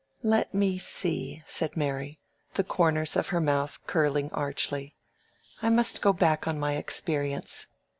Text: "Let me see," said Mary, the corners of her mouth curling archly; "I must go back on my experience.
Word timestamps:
"Let 0.23 0.51
me 0.51 0.79
see," 0.79 1.43
said 1.45 1.77
Mary, 1.77 2.19
the 2.55 2.63
corners 2.63 3.15
of 3.15 3.27
her 3.27 3.39
mouth 3.39 3.77
curling 3.85 4.31
archly; 4.31 4.95
"I 5.61 5.69
must 5.69 6.01
go 6.01 6.11
back 6.11 6.47
on 6.47 6.59
my 6.59 6.73
experience. 6.75 7.67